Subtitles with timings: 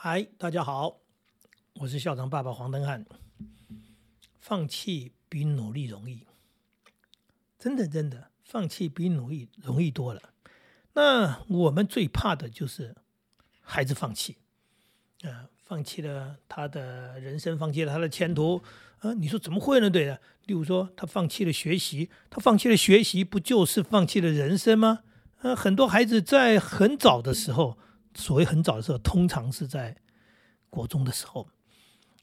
[0.00, 1.00] 嗨，大家好，
[1.80, 3.04] 我是校长爸爸黄登汉。
[4.38, 6.24] 放弃比努力容易，
[7.58, 10.22] 真的真的，放弃比努力容易多了。
[10.92, 12.94] 那我们最怕的就是
[13.60, 14.36] 孩子放弃，
[15.24, 18.62] 啊，放弃了他的人生，放弃了他的前途。
[19.00, 19.90] 啊，你说怎么会呢？
[19.90, 25.00] 对的，例如说他放弃了学习，他放弃了学习，不就是放弃了人生吗？
[25.40, 27.76] 呃，很多孩子在很早的时候。
[28.14, 29.96] 所谓很早的时候，通常是在
[30.70, 31.48] 国中的时候，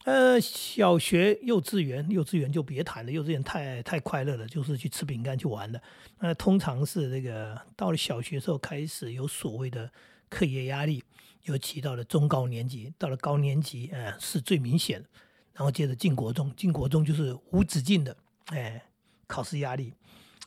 [0.03, 5.81] 呃，小学、幼稚园，幼稚园就别谈了，幼稚园太太快乐了，就是去吃饼干去玩的。
[6.19, 9.91] 那通常是那个到了小学时候开始有所谓的
[10.29, 11.03] 课业压力，
[11.43, 15.09] 尤其到了中高年级，到了高年级，呃，是最明显的。
[15.53, 18.15] 然后接着进国中，进国中就是无止境的，
[18.47, 18.83] 哎，
[19.25, 19.93] 考试压力、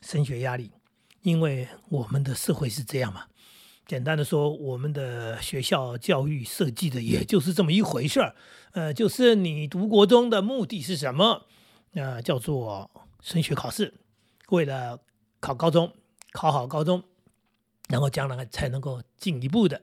[0.01, 0.71] 升学压力，
[1.23, 3.25] 因为我们的社会是这样嘛。
[3.89, 8.35] 简单的说，我们的学校教育设计的也就是这么一回事儿，
[8.73, 11.47] 呃，就是你读国中的目的是什么？
[11.95, 13.95] 呃，叫做升学考试，
[14.49, 14.99] 为了
[15.39, 15.91] 考高中，
[16.33, 17.03] 考好高中，
[17.87, 19.81] 然后将来才能够进一步的，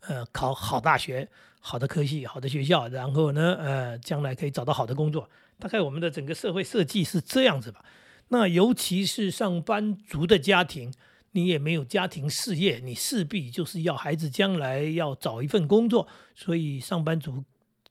[0.00, 1.26] 呃，考好大学、
[1.58, 5.30] 好的科系、好的学校，然后呢，呃，将来可以找到好的工作。
[5.58, 7.82] 大概我们的整个社会设计是这样子吧。
[8.28, 10.92] 那尤其是上班族的家庭。
[11.36, 17.44] 你也没有家庭事业，你势必就是要孩子将来要找一份工作，所以上班族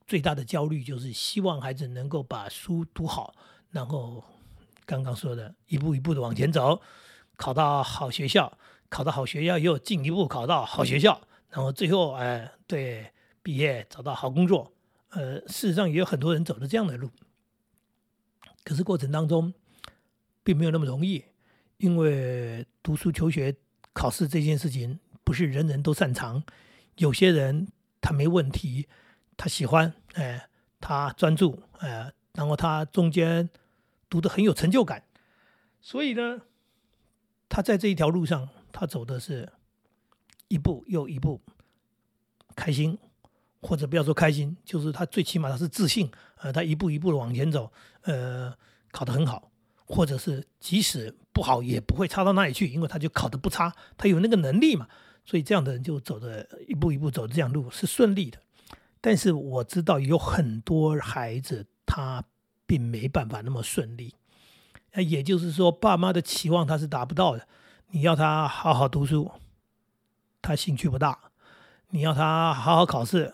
[0.07, 3.35] 最大的焦虑就是希望孩子能够把书读好，
[3.69, 4.23] 然后
[4.83, 6.81] 刚刚说的一步一步的往前走，
[7.35, 8.57] 考到好学校，
[8.89, 11.21] 考到好学校又进一步考到好学校，
[11.51, 13.11] 然后最后哎对
[13.43, 14.73] 毕业找到好工作，
[15.09, 17.11] 呃，事实上也有很多人走的这样的路，
[18.63, 19.53] 可是过程当中
[20.43, 21.25] 并没有那么容易。
[21.77, 23.55] 因为读书求学
[23.93, 26.43] 考试这件事情不是人人都擅长，
[26.95, 27.67] 有些人
[27.99, 28.87] 他没问题，
[29.35, 33.49] 他喜欢，哎，他专注，哎，然后他中间
[34.09, 35.03] 读的很有成就感，
[35.81, 36.41] 所以呢，
[37.49, 39.51] 他在这一条路上，他走的是
[40.47, 41.41] 一步又一步，
[42.55, 42.97] 开心，
[43.61, 47.71] 或者不要说开心，就是他最起码他是自信，呃，他一步一步的往前走，
[48.03, 48.55] 呃，
[48.91, 49.51] 考得很好。
[49.85, 54.87] 或者是即使不好也不会差到哪里去，因为他就考得不差，他有那个能力嘛，
[55.25, 58.39] 所以这样的人就走的一步一步走这样路是顺利的。
[58.99, 62.23] 但是我知道有很多孩子他
[62.65, 64.15] 并没办法那么顺利，
[64.93, 67.47] 那也就是说爸妈的期望他是达不到的。
[67.91, 69.31] 你要他好好读书，
[70.41, 71.31] 他兴趣不大；
[71.89, 73.31] 你要他好好考试，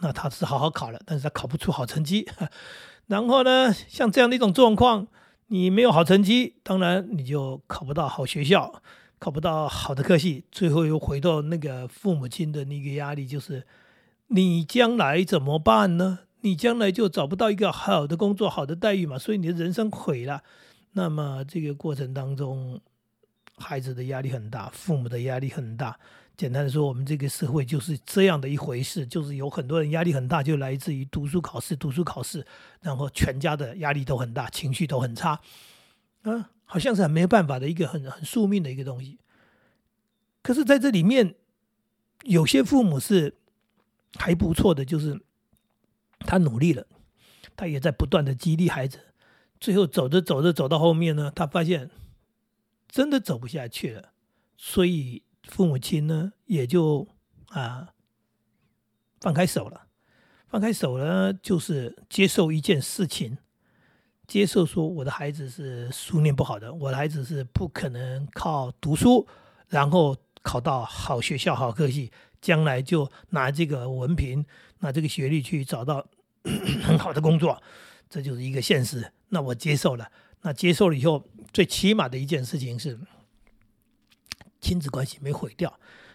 [0.00, 2.28] 那他是好好考了，但是他考不出好成绩。
[3.08, 5.08] 然后呢，像这样的一种状况。
[5.48, 8.82] 你没有好成绩，当然你就考不到好学校，
[9.18, 13.66] 考不到好的科系，最后又回到那个父母亲的那个压力，就是
[14.28, 16.20] 你将来怎么办呢？
[16.42, 20.42] 你将来就找不到一个好的工作、好的待遇嘛，所以你的人生毁了。
[20.92, 22.80] 那么这个过程当中，
[23.56, 25.98] 孩子的压力很大，父母的压力很大。
[26.38, 32.46] 简单的说，我们这个社会就是这样的一回事，就是有很多人压力很大，就来自于读书考试、读书考试，
[32.80, 35.40] 然后全家的压力都很大，情绪都很差，
[36.22, 39.18] 啊，好像是很没有办法的一个很很宿命的一个东西。
[40.40, 41.34] 可是，在这里面，
[42.22, 43.34] 有些父母是
[44.14, 45.20] 还不错的，就是
[46.20, 46.86] 他努力了，
[47.56, 49.00] 他也在不断的激励孩子，
[49.58, 51.90] 最后走着走着走到后面呢，他发现
[52.86, 54.12] 真的走不下去了，
[54.56, 55.24] 所以。
[55.48, 57.08] 父母亲呢，也就
[57.48, 57.88] 啊
[59.20, 59.86] 放开手了，
[60.48, 63.38] 放开手了，就是接受一件事情，
[64.26, 69.26] 接受说我的孩子是书念不好的，我的孩子是不可能靠读书，
[69.68, 74.44] 然后考到好学校、好科系，将来就拿这个文凭、
[74.80, 76.06] 拿这个学历去找到
[76.84, 77.60] 很好的工作，
[78.10, 79.10] 这就是一个现实。
[79.30, 82.98] 那我接受了，那接受了以后，最起码的一件事情是。
[84.68, 85.72] 亲子关系没毁掉，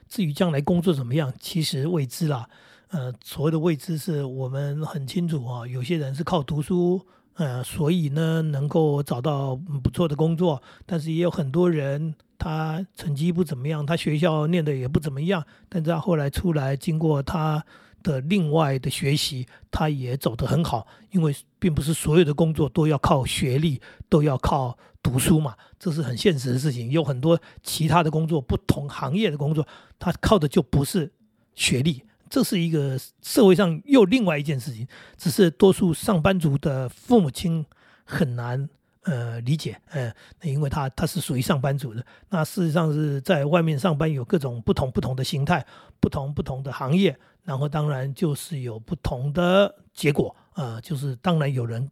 [0.08, 2.48] 至于将来工作怎么样，其实未知啦。
[2.90, 5.66] 呃，所谓的未知是我们很清楚啊。
[5.66, 7.04] 有些人是靠读书，
[7.34, 17.66] 呃，所以呢能够找到不错的工作，但是也有很多人他成绩不怎么样，他学校念的也不怎么样，但是他后来出来经过他
[18.04, 20.86] 的另外的学习，他也走得很好。
[21.10, 24.78] 因为并不是所有的工作都要靠学历，都要靠。
[25.04, 26.90] 读书嘛，这是很现实的事情。
[26.90, 29.68] 有很多其他的工作，不同行业的工作，
[30.00, 31.12] 他靠的就不是
[31.56, 32.02] 学历。
[32.30, 34.88] 这是一个社会上又另外一件事情。
[35.18, 37.66] 只是多数上班族的父母亲
[38.06, 38.70] 很难
[39.04, 45.66] 呃理解，呃，因为他他是属于上班族的，那事实上是在外面上班有各种不同不同的形态，
[46.00, 51.90] 不同不同的行业，然后当然就是有不同的结果，呃，就是当然有人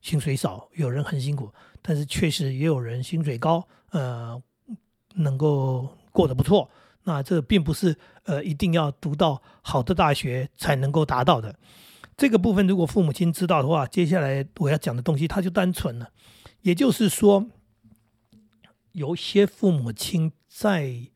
[0.00, 1.52] 薪水少，有人很辛苦，
[1.82, 4.40] 但是确实也有人薪水高，呃，
[5.14, 6.68] 能够过得不错。
[7.04, 11.54] 那这并不是呃一定要读到好的大学才能够达到的。
[12.18, 16.10] 这个部分，如果父母亲知道的话，接下来我要讲的东西它就单纯了。
[16.62, 17.46] 也就是说，
[18.90, 21.08] 有些父母亲在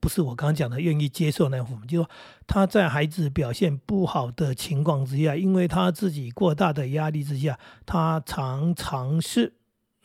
[0.00, 2.10] 不是我刚刚讲的愿意接受那样父母，就说
[2.46, 9.52] 他在孩子表现不好的情况之下，因为他自己过大的压力之下，他常常是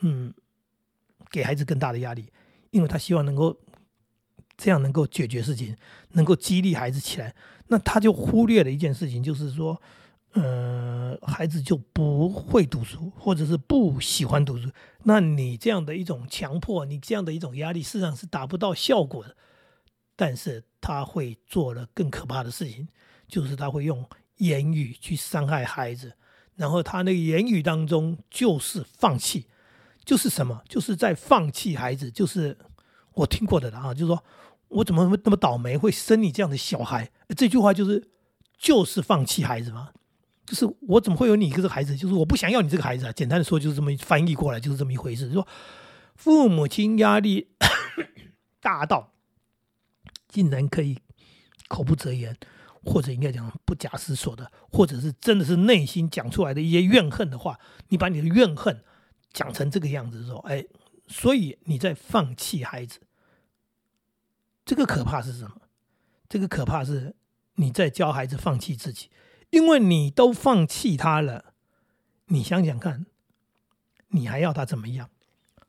[0.01, 0.33] 嗯
[1.31, 2.29] 给孩子更大的压力，
[2.71, 3.57] 因为他希望能够
[4.57, 5.77] 这样能够解决事情，
[6.11, 7.33] 能够激励孩子起来，
[7.67, 9.81] 那他就忽略了一件事情，就是说。
[10.35, 14.69] 呃，孩子就不会读书，或者是不喜欢读书。
[15.03, 19.33] 那你这样的一种强迫，你这样的一种压力，事实上是达不到效果的。
[20.17, 22.89] 但是他会做了更可怕的事情，
[23.29, 24.05] 就是他会用
[24.37, 26.11] 言语去伤害孩子，
[26.55, 29.47] 然后他那个言语当中就是放弃，
[30.03, 30.61] 就是什么？
[30.67, 32.11] 就是在放弃孩子。
[32.11, 32.57] 就是
[33.13, 34.21] 我听过的了啊，就是说
[34.67, 37.09] 我怎么那么倒霉，会生你这样的小孩？
[37.37, 38.09] 这句话就是
[38.57, 39.91] 就是放弃孩子吗？
[40.45, 41.95] 就是我怎么会有你这个孩子？
[41.95, 43.11] 就是我不想要你这个孩子啊！
[43.11, 45.31] 简单的说，就是这么翻译过来，就是这么一回事。
[45.31, 45.47] 说
[46.15, 47.49] 父母亲压力
[48.61, 49.13] 大到
[50.27, 50.99] 竟然可以
[51.67, 52.37] 口不择言，
[52.83, 57.59] 或者应该讲不假思索的，或者是真的是内心讲出来的一些怨恨的话，
[57.89, 58.83] 你把你的怨恨
[59.33, 60.65] 讲成这个样子的时候，哎，
[61.07, 62.99] 所以你在放弃孩子。
[64.63, 65.61] 这个可怕是什么？
[66.29, 67.15] 这个可怕是
[67.55, 69.09] 你在教孩子放弃自己。
[69.55, 71.53] 因为你都放弃他了，
[72.25, 73.05] 你想想看，
[74.09, 75.09] 你还要他怎么样？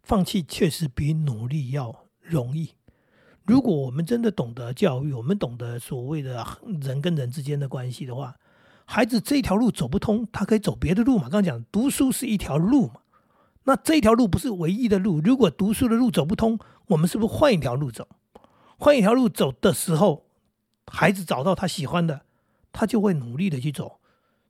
[0.02, 2.72] 放弃确实比努力要容易。
[3.44, 6.44] 如果我们真的懂得教育，我们懂得所谓的
[6.80, 8.34] 人跟人之间的关系的话，
[8.86, 11.28] 孩子这条路走不通，他可以走别的路嘛？
[11.28, 13.02] 刚刚讲读书是一条路嘛，
[13.62, 15.20] 那这条路不是唯一的路。
[15.20, 18.08] 如果读书的路走不通，我们是不是换一条路走？
[18.78, 20.26] 换一条路走的时候，
[20.90, 22.25] 孩子找到他喜欢的。
[22.78, 23.98] 他就会努力的去走，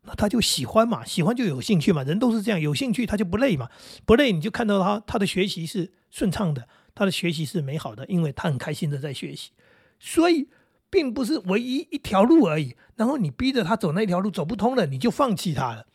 [0.02, 3.70] 那他就喜欢嘛，喜欢就有兴趣嘛，人都是这样，有兴趣他就不累嘛，
[4.04, 9.52] 不累你就看到他他的学习是顺畅的，他的学习是美好的，因为他很开心的在学习，
[10.00, 10.48] 所以
[10.90, 12.74] 并不是唯一一条路而已。
[12.96, 15.86] 然后你逼着他走那条路走不通了，你就放弃他了。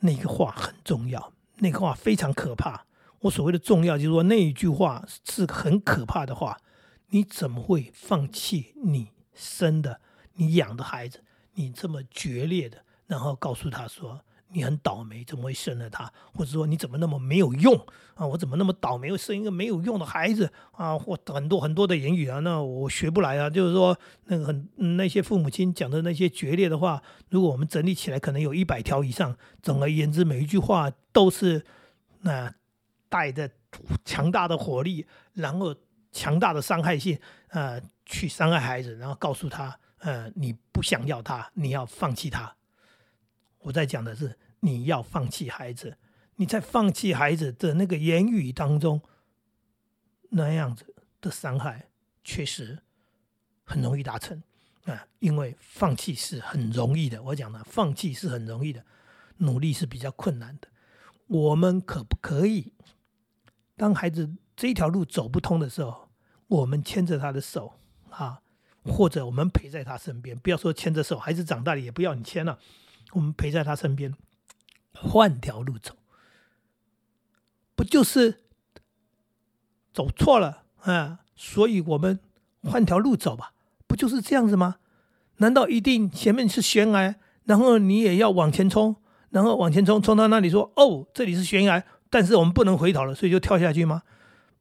[0.00, 2.86] 那个话很重要，那个话非常可怕。
[3.22, 6.60] 我所谓的重要，就是说那一句话是很可怕的话。
[7.10, 10.02] 你怎么会放弃你生的？
[10.38, 11.22] 你养的孩子，
[11.54, 14.20] 你这么决裂的，然后告诉他说
[14.50, 16.10] 你很倒霉，怎么会生了他？
[16.32, 17.74] 或者说你怎么那么没有用
[18.14, 18.24] 啊？
[18.24, 20.96] 我怎么那么倒霉，生一个没有用的孩子啊？
[20.96, 23.50] 或很多很多的言语啊，那我学不来啊。
[23.50, 29.36] 就是说，那个很那些父母亲讲的那些决裂的话，如果我们整理起来，可能有一百条以上。
[29.60, 31.66] 总而言之，每一句话都是
[32.20, 32.54] 那
[33.08, 33.50] 带着
[34.04, 35.74] 强大的火力，然后
[36.10, 37.18] 强大的伤害性，
[37.48, 39.78] 呃，去伤害孩子，然后告诉他。
[39.98, 42.56] 呃，你不想要他，你要放弃他。
[43.58, 45.98] 我在讲的是你要放弃孩子，
[46.36, 49.02] 你在放弃孩子的那个言语当中，
[50.30, 51.88] 那样子的伤害
[52.22, 52.78] 确实
[53.64, 54.42] 很容易达成
[54.84, 57.22] 啊，因为放弃是很容易的。
[57.22, 58.84] 我讲的放弃是很容易的，
[59.38, 60.68] 努力是比较困难的。
[61.26, 62.72] 我们可不可以，
[63.76, 66.08] 当孩子这条路走不通的时候，
[66.46, 67.74] 我们牵着他的手
[68.10, 68.40] 啊？
[68.84, 72.58] 或者我们陪在他身边，不要说牵着手，孩子长大了也不要你牵了，
[73.12, 74.14] 我们陪在他身边，
[74.92, 75.94] 换条路走，
[77.74, 78.40] 不就是
[79.92, 81.20] 走错了啊？
[81.36, 82.18] 所以我们
[82.62, 83.52] 换条路走吧，
[83.86, 84.76] 不就是这样子吗？
[85.36, 88.96] 难道一定前面是悬崖，然后你也要往前冲，
[89.30, 94.02] 然后往前冲，冲到那里说哦，这里是悬崖，但是我们不能回头了，所以就跳下去吗？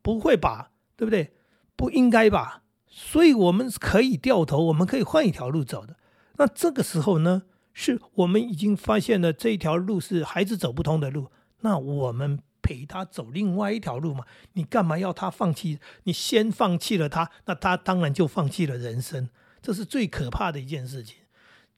[0.01, 1.33] 不会吧，对不对？
[1.75, 2.61] 不应该吧？
[2.99, 5.97] 所以我们可以掉头，我们可以换一条路走的。
[6.37, 11.27] 那这个时候呢，是我们已经发现了这一条路是孩子走不通的路，
[11.61, 14.25] 那我们陪他走另外一条路嘛？
[14.53, 15.79] 你干嘛要他放弃？
[16.05, 19.29] 你先放弃了他，那他当然就放弃了人生。
[19.61, 21.17] 这是最可怕的一件事情。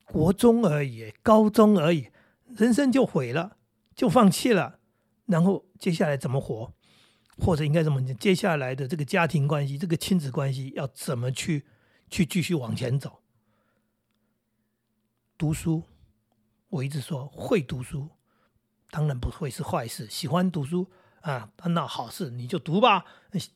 [0.06, 2.08] 国中而已，高中而已，
[2.48, 3.58] 人生就毁了，
[3.94, 4.80] 就放弃了，
[5.26, 6.72] 然后接下来怎么活？
[7.40, 8.02] 或者应该怎么？
[8.16, 11.66] 接下来的这个家庭关系、这个亲子关系要怎么去
[12.10, 13.22] 去继续往前走？
[15.38, 15.84] 读书，
[16.70, 18.10] 我一直说会读书
[18.92, 20.08] 当然不会是坏事。
[20.10, 20.86] 喜欢读书
[21.22, 23.06] 啊，那好事你就读吧，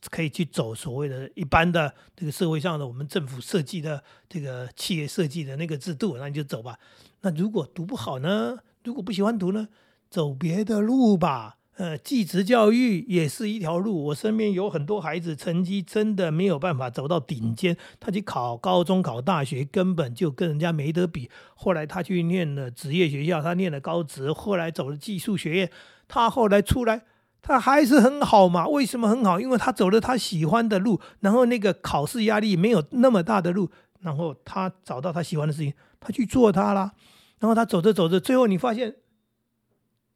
[0.10, 6.80] 可以去走所谓的一般的这个社会上的我们政府设计的这个企业设计的那个制度，那你就走吧。
[7.22, 8.60] 那如果读不好呢？
[8.84, 9.68] 如果不喜欢读呢？
[10.10, 11.58] 走别的路吧。
[11.76, 14.06] 呃，继职教育也是一条路。
[14.06, 21.32] 我身边有很多孩子，成绩真的没有办法走到顶尖，他去考高中、考大学，根本就跟人家没得比。
[21.56, 25.72] 后来他去念了职业学校，他念了高职，后来走了技术学院，
[26.08, 27.02] 他后来出来，
[27.42, 28.68] 他还是很好嘛？
[28.68, 29.40] 为什么很好？
[29.40, 36.92] 因为他走了他喜欢的路，然后那个考试压力没有那么大的路，然后他找到他喜欢的事情，他去做它啦。
[37.40, 38.94] 然后他走着走着，最后你发现。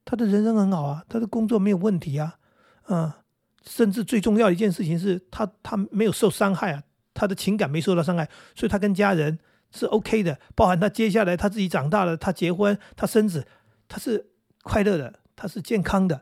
[0.09, 2.39] 他的人生很好啊，他的工作没有问题啊，
[2.87, 3.11] 嗯，
[3.65, 6.81] 甚至最重要的一件事情是他他没有受伤害啊，
[7.13, 9.37] 他的情感没受到伤害，所以他跟家人
[9.69, 13.45] 是 OK 的，包含他接下来他自己长大了，他结婚，他生子，
[13.89, 14.29] 他是
[14.63, 16.21] 快乐的，他是健康的，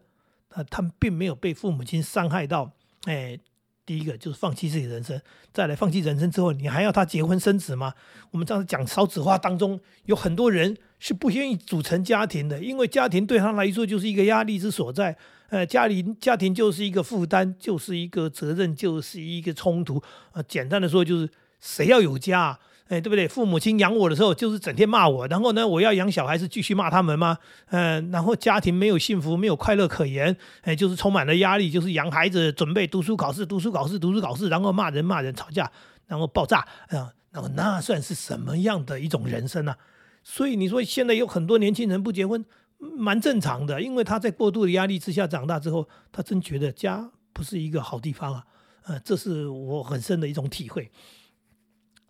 [0.50, 2.72] 啊，他并没有被父母亲伤害到，
[3.06, 3.40] 哎。
[3.86, 5.22] 第一个就是放弃自己人生，
[5.54, 7.94] 再来放弃人生之后，你还要他结婚生子吗？
[8.32, 15.16] 我们这样讲少子化当中，有很多人是不愿意组成家庭的，因为家庭对他来说就是一个压力之所在，
[15.50, 20.02] 呃，家里家庭就是一个负担，就是一个责任，就是一个冲突。
[20.32, 22.60] 呃，简单的说就是谁要有家。
[22.88, 23.28] 哎，对不对？
[23.28, 27.40] 父母亲养我的时候，就是整天骂我，然后呢，我要养小孩是继续骂他们吗？
[27.72, 35.72] 嗯，然后家庭没有幸福，没有快乐可言，哎，就是充满了压力，就是养孩子，准备读书考试，读书考试，读书考试，然后骂人骂人，吵架，
[36.06, 39.76] 然后爆炸，啊，然后那算是什么样的一种人生呢？
[40.24, 42.46] 所以你说现在有很多年轻人不结婚，
[42.78, 48.44] 蛮正常的，因为他在过度的压力之下长大之后，他真觉得家不是一个好地方啊，
[48.84, 50.92] 呃，这是我很深的一种体会。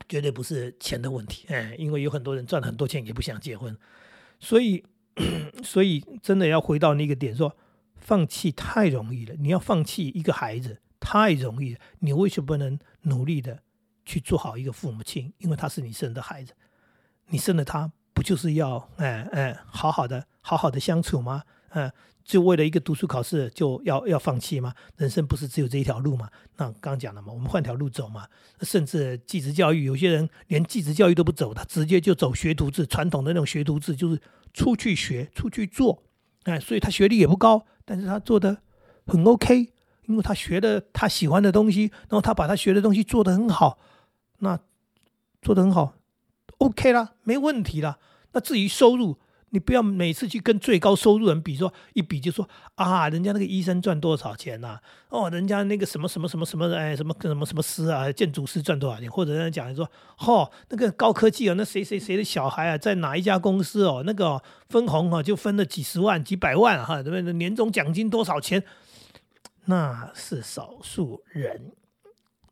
[0.07, 3.75] 绝对不是钱的问题，哎，因为有很多人赚了很多钱也不想结婚，
[4.39, 4.83] 所以，
[5.63, 7.55] 所以真的要回到那个点，说
[7.95, 9.35] 放弃太容易了。
[9.39, 13.59] 你要放弃一个孩子太容易了，你为什么不能努力的
[14.05, 15.33] 去做好一个父母亲？
[15.39, 16.53] 因为他是你生的孩子，
[17.27, 21.43] 你生了他，不就是要哎哎好好的好好的相处吗？
[21.75, 21.91] 嗯。
[22.25, 24.74] 就为了一个读书考试就要要放弃吗？
[24.98, 26.27] 人生不是只有这一条路吗？
[26.58, 28.27] 那刚讲了嘛，我们换条路走嘛。
[28.62, 34.20] 甚至继职教育，有些人连继职教育都不走，他直接就走学徒制，传统的那种学徒制，就是
[34.55, 36.01] 出去学，出去做。
[36.46, 38.58] 哎，所以他学历也不高，但是他做的
[39.05, 39.72] 很 OK，
[40.08, 43.77] 因为他学的他喜欢的东西，然后他把他学的东西做得很好，
[44.39, 44.60] 那
[45.44, 45.94] 做得很好
[46.58, 48.00] ，OK 啦，没问题啦。
[48.32, 49.20] 那至于收入，
[49.55, 52.45] 你不要每次去跟最高收入人比，说一比就说
[52.75, 54.77] 啊，人家那个医生赚多少钱呐？
[55.07, 59.09] 哦，人家那个什么什么什么什么哎，什么什么什么师啊，建筑师赚多少钱？
[59.09, 67.31] 或者人家讲说，哦，那个高科技啊，那谁谁谁的小孩啊，在哪一家公司哦，那个分红啊，就分了几十万、几百万哈，对不对？
[67.31, 68.62] 年终奖金多少钱？
[69.63, 71.71] 那是少数人，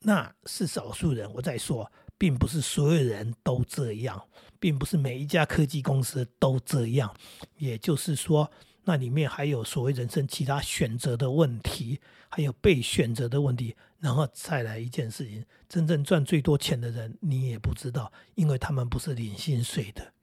[0.04, 1.30] 那是少数人。
[1.34, 4.28] 我再说，并不是所有人都这样。
[4.60, 7.14] 并不是每一家科技公司都这样，
[7.58, 8.50] 也就是说，
[8.86, 20.14] 那里面还有所谓人生其他选择的问题，还有被选择的问题，然后再来一件事情，真正赚最多钱的人你也不知道，因为他们不是领薪水的，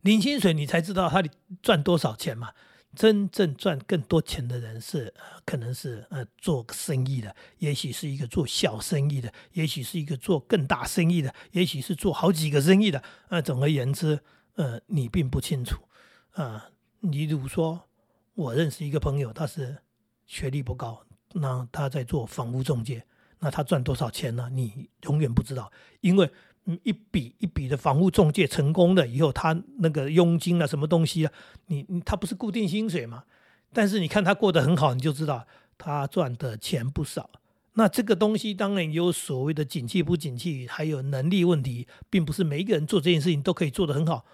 [0.00, 1.22] 领薪水你才知道他
[1.60, 2.54] 赚多少钱嘛。
[2.94, 13.02] 真正赚更多钱的人是呃，可能是呃做生意的，也许是一个做小生意的，也许是一个做更大生意的，也许是做好几个生意的。
[13.28, 14.18] 呃，总而言之，
[14.54, 15.80] 呃，你并不清楚。
[16.32, 17.88] 啊，你比如说，
[18.34, 19.78] 我认识一个朋友，他是
[20.26, 21.04] 学历不高，
[21.34, 23.04] 那他在做房屋中介，
[23.38, 24.48] 那他赚多少钱呢？
[24.52, 26.30] 你永远不知道，因为。
[26.82, 31.32] 一笔一笔的房屋中介成功了以后，他那个佣金啊，什么东西啊，
[31.66, 33.24] 你你他不是固定薪水嘛？
[33.72, 35.46] 但是你看他过得很好，你就知道
[35.78, 37.30] 他赚的钱不少。
[37.74, 44.26] 那这个东西当然有所谓的景气不景气，还有能力问题，并不是每一个人做这件事情都可以做得很好。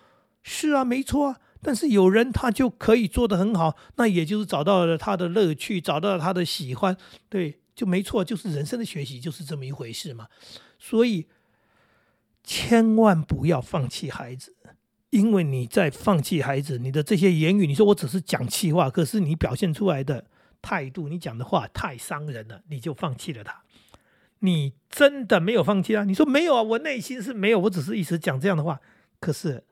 [0.43, 1.41] 是啊，没错啊。
[1.63, 6.97] 但是有人他就可以做得很好，那也就是找到了他的乐趣，找到了他的喜欢，
[7.29, 10.27] 对，就没错，就是人生的学习就是这么一回事嘛。
[10.81, 11.27] 所以。
[12.45, 14.55] 千万不要放弃孩子，
[15.11, 20.27] 因为你在放弃孩子，你的这些言语，你说我只是讲气话，可是你表现出来的
[20.61, 23.63] 态度，你讲的话太伤人了，你就放弃了他。
[24.41, 26.05] 你真的没有放弃啊？
[26.05, 26.63] 你说没有啊？
[26.63, 28.79] 我内心是没有，我只是一直讲这样的话。
[29.19, 29.65] 可是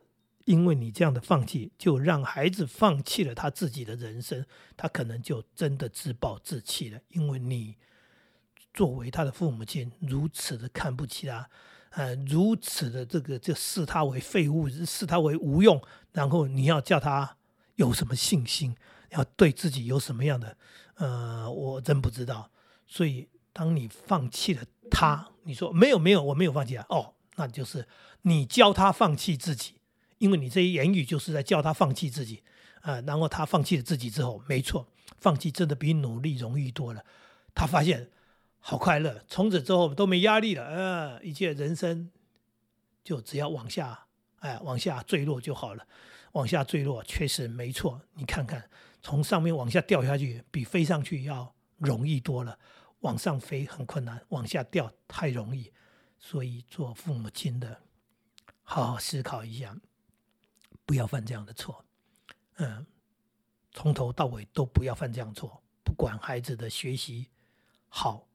[0.46, 4.46] 因为你这样的放弃，就让孩子放弃了他自己的人生，
[4.78, 6.98] 他可能就真的自暴自弃了。
[7.10, 7.76] 因为你
[8.72, 11.50] 作为他的父母亲，如此的看不起他。
[11.94, 15.80] 呃，如此的这个就视他为废物，视他为无用，
[16.12, 17.36] 然后你要叫他
[17.76, 18.74] 有什么信心，
[19.10, 20.56] 要对自己有什么样的，
[20.94, 22.50] 呃，我真不知道。
[22.86, 27.86] 所以，当你放弃了他，你说没有没有，我没有放弃啊，哦，那就是
[28.22, 29.74] 你教他放弃自己，
[30.16, 32.42] 因为你这些言语就是在教他放弃自己
[32.80, 33.00] 啊。
[33.02, 34.86] 然后他放弃了自己之后，没错，
[35.18, 37.04] 放弃真的比努力容易多了。
[37.54, 38.10] 他发现
[38.64, 42.12] 好快乐，从此之后都没压力了，呃，一切人生
[43.02, 44.06] 就只要往下，
[44.38, 45.86] 哎，往下坠落就好了。
[46.34, 48.70] 往下坠落确实没错，你看看，
[49.02, 52.56] 从上面往下掉下去比飞上去要容易多了。
[53.00, 55.72] 往上飞很困难，往下掉太容易。
[56.20, 57.82] 所以做父母亲的，
[58.62, 59.76] 好好思考一下，
[60.86, 61.84] 不要犯这样的错。
[62.58, 62.86] 嗯，
[63.72, 65.60] 从头到尾都不要犯这样错。
[65.82, 67.26] 不管孩子的学习
[67.88, 68.28] 好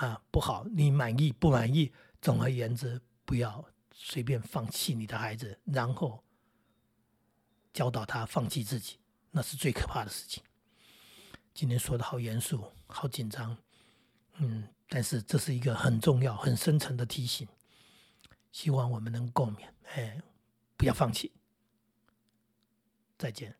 [0.00, 6.22] 啊不好，你满意不满意，总而言之，不要随便放弃你的孩子，然后。
[7.72, 8.98] 教导他放弃自己，
[9.30, 10.42] 那是最可怕的事情。
[11.52, 13.54] 今天说的好严肃，好紧张，
[14.38, 17.46] 嗯，但是这是一个很重要、很深层的提醒，
[18.50, 19.68] 希望我们能共勉。
[19.94, 20.18] 哎，
[20.78, 21.30] 不要放弃。
[23.18, 23.54] 再见。